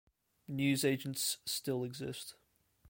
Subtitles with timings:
[0.47, 2.33] Newsagents still exist.